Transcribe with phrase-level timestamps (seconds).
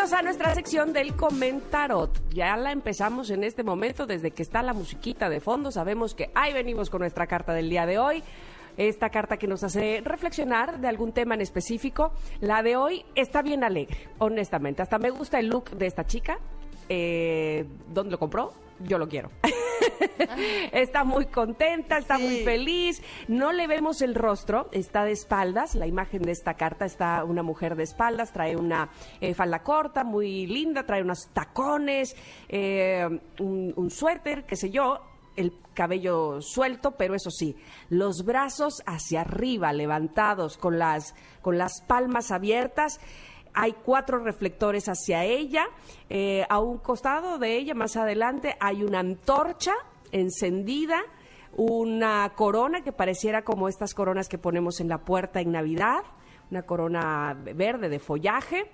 [0.00, 2.22] Bienvenidos a nuestra sección del comentarot.
[2.30, 5.70] Ya la empezamos en este momento, desde que está la musiquita de fondo.
[5.70, 8.22] Sabemos que ahí venimos con nuestra carta del día de hoy.
[8.78, 12.12] Esta carta que nos hace reflexionar de algún tema en específico.
[12.40, 14.80] La de hoy está bien alegre, honestamente.
[14.80, 16.38] Hasta me gusta el look de esta chica.
[16.88, 18.54] Eh, ¿Dónde lo compró?
[18.78, 19.30] Yo lo quiero.
[20.72, 23.02] está muy contenta, está muy feliz.
[23.28, 25.74] No le vemos el rostro, está de espaldas.
[25.74, 28.90] La imagen de esta carta está una mujer de espaldas, trae una
[29.20, 32.16] eh, falda corta, muy linda, trae unos tacones,
[32.48, 33.06] eh,
[33.38, 35.00] un, un suéter, qué sé yo,
[35.36, 37.56] el cabello suelto, pero eso sí,
[37.88, 43.00] los brazos hacia arriba, levantados, con las, con las palmas abiertas.
[43.52, 45.66] Hay cuatro reflectores hacia ella.
[46.08, 49.72] Eh, a un costado de ella, más adelante, hay una antorcha
[50.12, 51.00] encendida,
[51.52, 56.02] una corona que pareciera como estas coronas que ponemos en la puerta en Navidad,
[56.50, 58.70] una corona verde de follaje.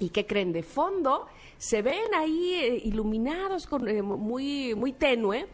[0.00, 0.52] ¿Y qué creen?
[0.52, 5.48] De fondo se ven ahí eh, iluminados con, eh, muy, muy tenue,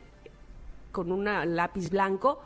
[0.93, 2.41] con un lápiz blanco,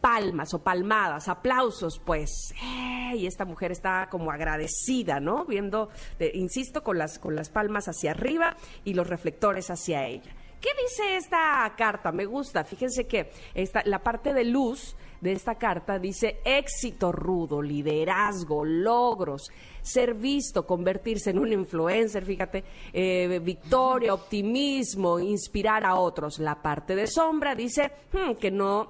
[0.00, 2.52] palmas o palmadas, aplausos, pues.
[2.62, 3.16] ¡eh!
[3.16, 5.44] Y esta mujer está como agradecida, ¿no?
[5.44, 5.88] Viendo,
[6.34, 10.34] insisto, con las, con las palmas hacia arriba y los reflectores hacia ella.
[10.64, 12.10] ¿Qué dice esta carta?
[12.10, 12.64] Me gusta.
[12.64, 19.50] Fíjense que esta, la parte de luz de esta carta dice éxito rudo, liderazgo, logros,
[19.82, 26.38] ser visto, convertirse en un influencer, fíjate, eh, victoria, optimismo, inspirar a otros.
[26.38, 28.88] La parte de sombra dice hmm, que no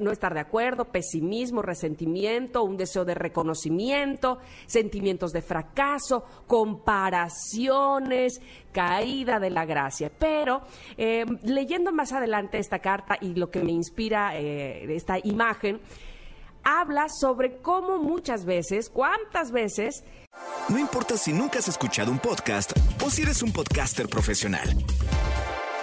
[0.00, 8.40] no estar de acuerdo, pesimismo, resentimiento, un deseo de reconocimiento, sentimientos de fracaso, comparaciones,
[8.72, 10.10] caída de la gracia.
[10.16, 10.62] Pero
[10.96, 15.80] eh, leyendo más adelante esta carta y lo que me inspira eh, esta imagen,
[16.64, 20.04] habla sobre cómo muchas veces, cuántas veces...
[20.68, 22.72] No importa si nunca has escuchado un podcast
[23.04, 24.68] o si eres un podcaster profesional.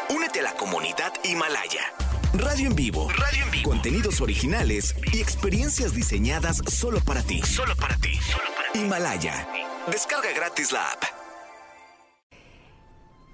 [0.10, 2.05] Únete a la comunidad Himalaya.
[2.38, 3.08] Radio en vivo.
[3.10, 3.70] Radio en vivo.
[3.70, 7.42] Contenidos originales y experiencias diseñadas solo para ti.
[7.42, 8.14] Solo para ti.
[8.16, 8.80] Solo para ti.
[8.80, 9.48] Himalaya.
[9.90, 11.04] Descarga gratis la app.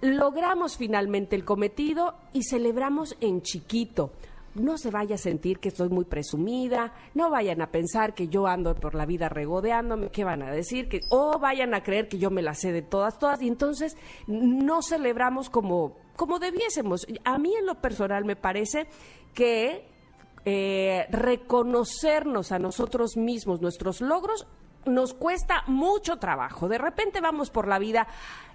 [0.01, 4.13] Logramos finalmente el cometido y celebramos en chiquito.
[4.53, 8.47] No se vaya a sentir que estoy muy presumida, no vayan a pensar que yo
[8.47, 10.90] ando por la vida regodeándome, ¿qué van a decir?
[10.90, 13.95] Que, o vayan a creer que yo me la sé de todas, todas, y entonces
[14.28, 17.08] no celebramos como, como debiésemos.
[17.24, 18.86] A mí en lo personal me parece
[19.34, 19.88] que
[20.46, 24.46] eh, reconocernos a nosotros mismos, nuestros logros,
[24.86, 26.70] nos cuesta mucho trabajo.
[26.70, 28.08] De repente vamos por la vida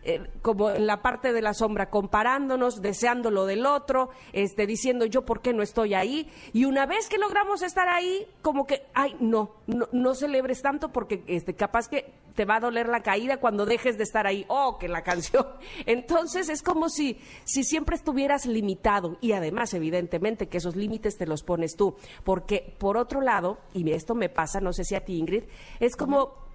[0.08, 5.04] eh, como en la parte de la sombra, comparándonos, deseando lo del otro, este, diciendo
[5.04, 6.30] yo por qué no estoy ahí.
[6.52, 10.92] Y una vez que logramos estar ahí, como que, ay, no, no, no celebres tanto
[10.92, 14.44] porque este, capaz que te va a doler la caída cuando dejes de estar ahí.
[14.46, 15.44] Oh, que la canción.
[15.86, 19.16] Entonces es como si, si siempre estuvieras limitado.
[19.20, 21.96] Y además, evidentemente, que esos límites te los pones tú.
[22.22, 25.44] Porque, por otro lado, y esto me pasa, no sé si a ti, Ingrid,
[25.80, 26.45] es como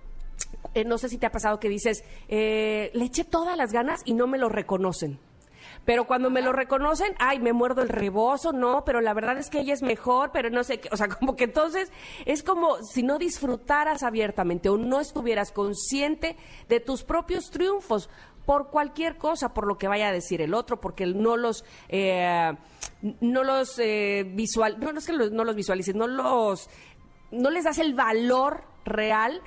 [0.74, 4.02] eh, no sé si te ha pasado que dices, eh, le eché todas las ganas
[4.06, 5.20] y no me lo reconocen.
[5.84, 9.50] Pero cuando me lo reconocen, ay, me muerdo el rebozo, no, pero la verdad es
[9.50, 10.90] que ella es mejor, pero no sé qué.
[10.92, 11.92] O sea, como que entonces
[12.26, 16.38] es como si no disfrutaras abiertamente o no estuvieras consciente
[16.70, 18.10] de tus propios triunfos
[18.46, 22.54] por cualquier cosa, por lo que vaya a decir el otro, porque no los eh,
[23.22, 26.70] no los eh, visual, no, no es que los- no los visualices, no los
[27.32, 29.42] no les das el valor real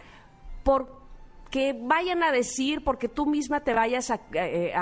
[0.65, 1.05] por
[1.51, 4.73] que vayan a decir, porque tú misma te vayas a, eh,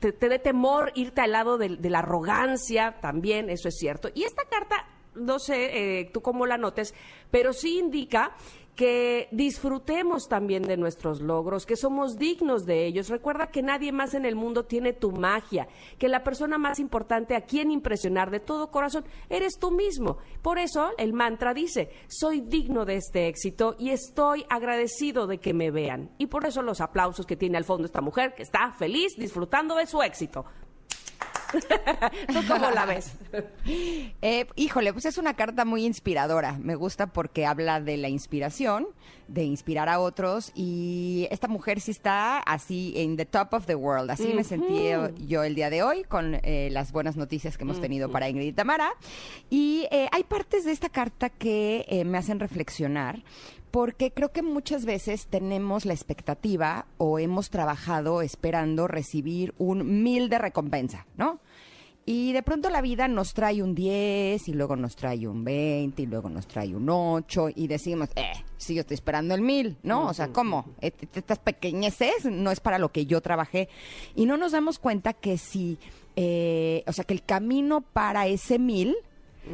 [0.00, 4.08] te, dé temor irte al lado de, de la arrogancia, también, eso es cierto.
[4.12, 6.94] Y esta carta, no sé eh, tú cómo la notes,
[7.30, 8.34] pero sí indica
[8.74, 13.08] que disfrutemos también de nuestros logros, que somos dignos de ellos.
[13.08, 17.36] Recuerda que nadie más en el mundo tiene tu magia, que la persona más importante
[17.36, 20.18] a quien impresionar de todo corazón eres tú mismo.
[20.40, 25.52] Por eso el mantra dice, soy digno de este éxito y estoy agradecido de que
[25.52, 26.10] me vean.
[26.16, 29.74] Y por eso los aplausos que tiene al fondo esta mujer, que está feliz disfrutando
[29.74, 30.46] de su éxito.
[32.28, 33.12] ¿Tú cómo la ves?
[34.20, 36.58] Eh, híjole, pues es una carta muy inspiradora.
[36.60, 38.86] Me gusta porque habla de la inspiración,
[39.26, 40.52] de inspirar a otros.
[40.54, 44.10] Y esta mujer sí está así en the top of the world.
[44.10, 44.90] Así me sentí
[45.26, 48.48] yo el día de hoy con eh, las buenas noticias que hemos tenido para Ingrid
[48.48, 48.92] y Tamara.
[49.50, 53.22] Y eh, hay partes de esta carta que me hacen reflexionar
[53.72, 60.28] porque creo que muchas veces tenemos la expectativa o hemos trabajado esperando recibir un mil
[60.28, 61.40] de recompensa, ¿no?
[62.04, 66.02] Y de pronto la vida nos trae un 10 y luego nos trae un 20
[66.02, 69.78] y luego nos trae un 8 y decimos, eh, sí, yo estoy esperando el mil,
[69.82, 70.08] ¿no?
[70.08, 70.66] O sea, ¿cómo?
[70.80, 73.68] Estas pequeñeces no es para lo que yo trabajé.
[74.16, 75.78] Y no nos damos cuenta que si,
[76.16, 78.96] eh, o sea, que el camino para ese mil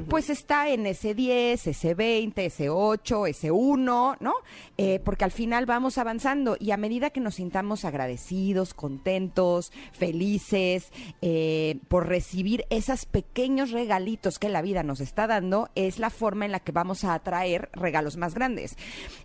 [0.09, 4.35] pues está en ese 10, ese 20, ese 8, ese 1, ¿no?
[4.77, 10.93] Eh, porque al final vamos avanzando y a medida que nos sintamos agradecidos, contentos, felices
[11.23, 16.45] eh, por recibir esos pequeños regalitos que la vida nos está dando, es la forma
[16.45, 18.77] en la que vamos a atraer regalos más grandes.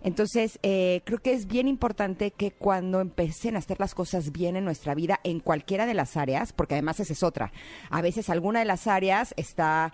[0.02, 4.56] Entonces, eh, creo que es bien importante que cuando empecen a hacer las cosas bien
[4.56, 7.52] en nuestra vida, en cualquiera de las áreas, porque además esa es otra,
[7.90, 9.92] a veces alguna de las áreas está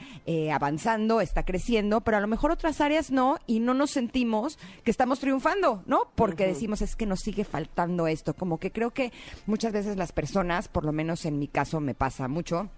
[0.61, 4.91] avanzando, está creciendo, pero a lo mejor otras áreas no y no nos sentimos que
[4.91, 6.13] estamos triunfando, ¿no?
[6.15, 8.35] Porque decimos es que nos sigue faltando esto.
[8.35, 9.11] Como que creo que
[9.47, 12.69] muchas veces las personas, por lo menos en mi caso me pasa mucho,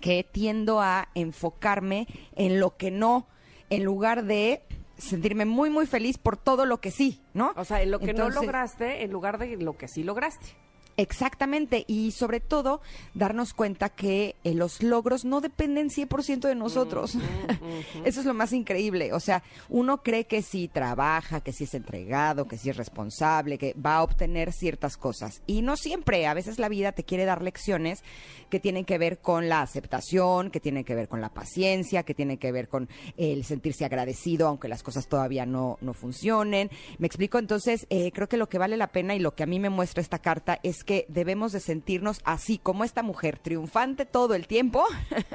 [0.00, 3.28] que tiendo a enfocarme en lo que no,
[3.70, 4.64] en lugar de
[4.98, 7.52] sentirme muy, muy feliz por todo lo que sí, ¿no?
[7.56, 10.56] O sea, en lo que no lograste, en lugar de lo que sí lograste.
[10.96, 12.80] Exactamente, y sobre todo
[13.14, 17.16] darnos cuenta que eh, los logros no dependen 100% de nosotros.
[18.04, 19.12] Eso es lo más increíble.
[19.12, 23.58] O sea, uno cree que si trabaja, que si es entregado, que si es responsable,
[23.58, 25.42] que va a obtener ciertas cosas.
[25.46, 28.02] Y no siempre, a veces la vida te quiere dar lecciones
[28.50, 32.14] que tienen que ver con la aceptación, que tienen que ver con la paciencia, que
[32.14, 36.70] tienen que ver con el sentirse agradecido aunque las cosas todavía no, no funcionen.
[36.98, 39.46] Me explico, entonces eh, creo que lo que vale la pena y lo que a
[39.46, 44.06] mí me muestra esta carta es que debemos de sentirnos así como esta mujer, triunfante
[44.06, 44.84] todo el tiempo,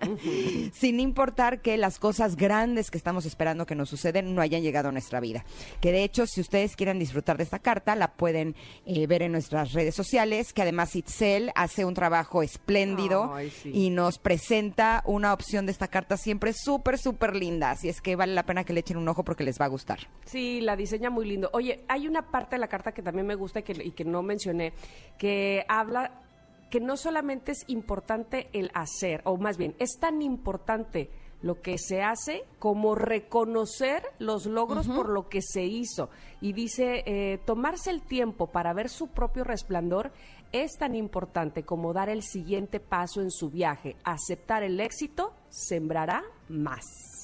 [0.73, 4.89] sin importar que las cosas grandes que estamos esperando que nos suceden no hayan llegado
[4.89, 5.45] a nuestra vida.
[5.81, 8.55] Que de hecho, si ustedes quieren disfrutar de esta carta, la pueden
[8.85, 13.33] eh, ver en nuestras redes sociales, que además Itzel hace un trabajo espléndido
[13.65, 17.71] y nos presenta una opción de esta carta siempre súper, súper linda.
[17.71, 19.69] Así es que vale la pena que le echen un ojo porque les va a
[19.69, 19.99] gustar.
[20.25, 21.49] Sí, la diseña muy lindo.
[21.53, 24.05] Oye, hay una parte de la carta que también me gusta y que, y que
[24.05, 24.73] no mencioné,
[25.17, 25.36] que
[25.67, 26.21] habla
[26.69, 31.09] que no solamente es importante el hacer, o más bien, es tan importante
[31.41, 36.09] lo que se hace como reconocer los logros por lo que se hizo.
[36.41, 40.11] Y dice, eh, tomarse el tiempo para ver su propio resplandor
[40.51, 43.95] es tan importante como dar el siguiente paso en su viaje.
[44.03, 47.16] Aceptar el éxito sembrará más.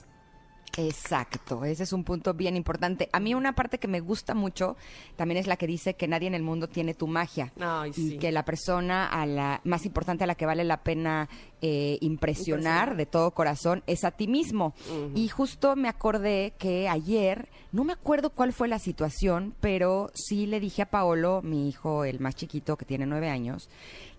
[0.78, 3.08] Exacto, ese es un punto bien importante.
[3.14, 4.76] A mí una parte que me gusta mucho
[5.16, 7.54] también es la que dice que nadie en el mundo tiene tu magia
[7.96, 11.30] y que la persona a la más importante a la que vale la pena
[11.62, 14.74] eh, impresionar, de todo corazón es a ti mismo.
[15.14, 20.48] Y justo me acordé que ayer, no me acuerdo cuál fue la situación, pero sí
[20.48, 23.70] le dije a Paolo, mi hijo, el más chiquito que tiene nueve años,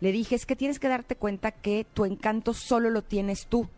[0.00, 3.68] le dije es que tienes que darte cuenta que tu encanto solo lo tienes tú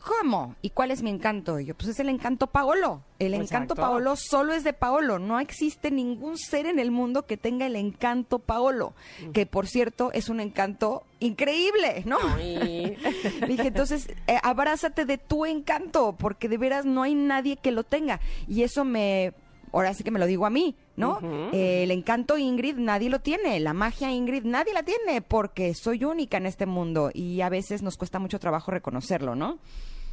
[0.00, 0.56] ¿Cómo?
[0.62, 1.58] ¿Y cuál es mi encanto?
[1.60, 3.02] yo, pues es el encanto Paolo.
[3.18, 5.18] El encanto Paolo solo es de Paolo.
[5.18, 8.94] No existe ningún ser en el mundo que tenga el encanto Paolo.
[9.32, 12.18] Que por cierto es un encanto increíble, ¿no?
[12.36, 17.84] Dije, entonces, eh, abrázate de tu encanto, porque de veras no hay nadie que lo
[17.84, 18.20] tenga.
[18.46, 19.32] Y eso me
[19.72, 21.50] ahora sí que me lo digo a mí, ¿no?
[21.52, 26.36] el encanto Ingrid nadie lo tiene, la magia Ingrid nadie la tiene, porque soy única
[26.36, 29.58] en este mundo y a veces nos cuesta mucho trabajo reconocerlo, ¿no?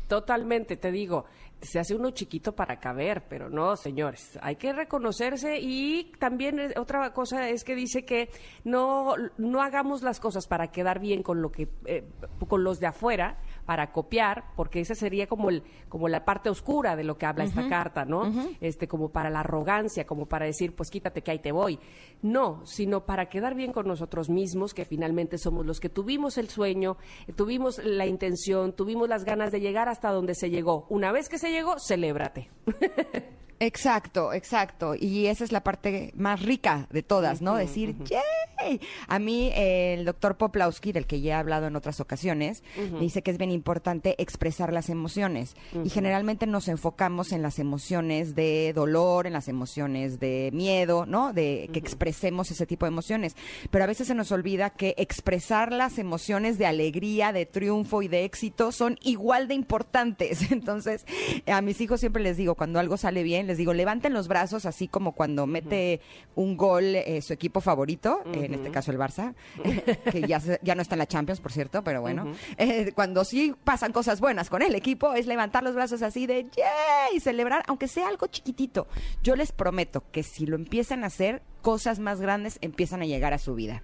[0.08, 1.26] Totalmente, te digo,
[1.62, 7.12] se hace uno chiquito para caber, pero no, señores, hay que reconocerse y también otra
[7.12, 8.30] cosa es que dice que
[8.64, 12.04] no, no hagamos las cosas para quedar bien con lo que, eh,
[12.48, 16.96] con los de afuera, para copiar, porque esa sería como el, como la parte oscura
[16.96, 18.32] de lo que habla esta carta, ¿no?
[18.62, 21.80] Este, como para la arrogancia, como para decir, pues quítate que ahí te voy.
[22.22, 26.50] No, sino para quedar bien con nosotros mismos, que finalmente somos los que tuvimos el
[26.50, 26.98] sueño,
[27.36, 30.86] tuvimos la intención, tuvimos las ganas de llegar hasta donde se llegó.
[30.90, 32.50] Una vez que se llegó, celébrate.
[33.60, 34.96] Exacto, exacto.
[34.96, 37.56] Y esa es la parte más rica de todas, ¿no?
[37.56, 38.82] Decir, ¡yay!
[39.08, 42.64] A mí, el doctor Poplawski, del que ya he hablado en otras ocasiones,
[43.00, 45.56] dice que es bien importante expresar las emociones.
[45.84, 51.34] Y generalmente nos enfocamos en las emociones de dolor, en las emociones de miedo, ¿no?
[51.34, 53.36] De que expresemos ese tipo de emociones.
[53.72, 58.08] Pero a veces se nos olvida que expresar las emociones de alegría, de triunfo y
[58.08, 60.52] de éxito son igual de importantes.
[60.52, 61.06] Entonces,
[61.46, 64.66] a mis hijos siempre les digo, cuando algo sale bien, les digo, levanten los brazos,
[64.66, 66.02] así como cuando mete
[66.36, 69.34] un gol eh, su equipo favorito, en este caso el Barça,
[70.12, 72.34] que ya, ya no está en la Champions, por cierto, pero bueno.
[72.58, 76.44] Eh, cuando sí pasan cosas buenas con el equipo, es levantar los brazos así de
[76.56, 77.16] ¡yay!
[77.16, 78.88] y celebrar, aunque sea algo chiquitito.
[79.24, 83.34] Yo les prometo que si lo empiezan a hacer, cosas más grandes empiezan a llegar
[83.34, 83.82] a su vida.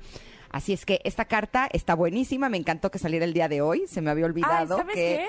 [0.51, 3.85] Así es que esta carta está buenísima, me encantó que saliera el día de hoy,
[3.87, 5.27] se me había olvidado ¿sabes que qué?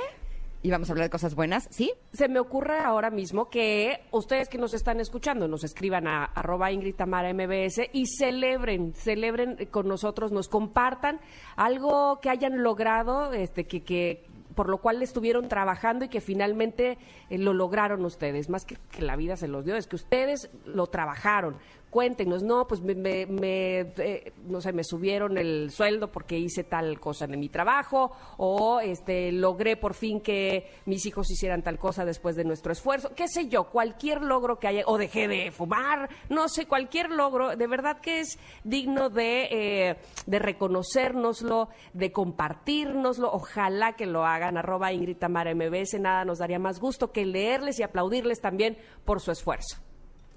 [0.62, 1.92] Íbamos a hablar de cosas buenas, ¿sí?
[2.12, 6.70] Se me ocurre ahora mismo que ustedes que nos están escuchando nos escriban a arroba
[6.72, 11.20] Ingrid Tamara MBS y celebren, celebren con nosotros, nos compartan
[11.56, 16.98] algo que hayan logrado, este, que, que por lo cual estuvieron trabajando y que finalmente
[17.30, 20.50] eh, lo lograron ustedes, más que que la vida se los dio, es que ustedes
[20.66, 21.56] lo trabajaron.
[21.92, 26.64] Cuéntenos, no, pues me, me- me, eh, no sé, me subieron el sueldo porque hice
[26.64, 31.78] tal cosa en mi trabajo o este logré por fin que mis hijos hicieran tal
[31.78, 35.50] cosa después de nuestro esfuerzo, qué sé yo, cualquier logro que haya, o dejé de
[35.52, 42.10] fumar, no sé, cualquier logro, de verdad que es digno de, eh, de reconocérnoslo, de
[42.10, 47.26] compartirnoslo, ojalá que lo hagan, arroba Ingrid Tamara MBS, nada nos daría más gusto que
[47.26, 49.76] leerles y aplaudirles también por su esfuerzo.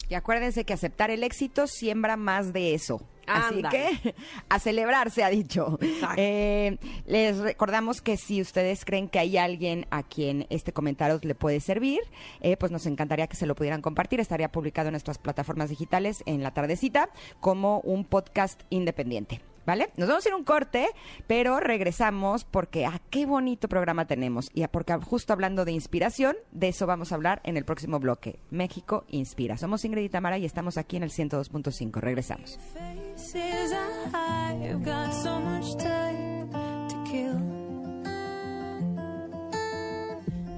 [0.10, 3.02] Y acuérdense que aceptar el éxito siembra más de eso.
[3.28, 4.16] Así que
[4.50, 5.80] a celebrar se ha dicho.
[6.18, 11.36] Eh, les recordamos que si ustedes creen que hay alguien a quien este comentario le
[11.36, 12.02] puede servir,
[12.42, 14.20] eh, pues nos encantaría que se lo pudieran compartir.
[14.20, 17.10] Estaría publicado en nuestras plataformas digitales en la tardecita
[17.40, 19.42] como un podcast independiente.
[19.66, 19.90] ¿Vale?
[19.98, 20.88] Nos vamos a ir a un corte,
[21.28, 24.50] pero regresamos porque ah, qué bonito programa tenemos.
[24.54, 28.00] Y a- porque justo hablando de inspiración, de eso vamos a hablar en el próximo
[28.00, 28.40] bloque.
[28.52, 29.58] México Inspira.
[29.58, 32.00] Somos Ingrid y Tamara y estamos aquí en el 102.5.
[32.00, 32.60] Regresamos.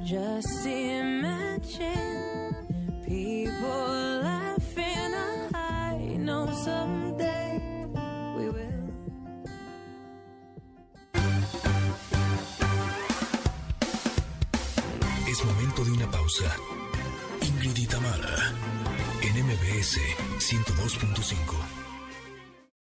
[0.08, 0.66] Just
[16.28, 16.52] pausa.
[17.42, 17.78] Ingrid
[19.22, 19.98] en MBS
[20.40, 21.87] 102.5.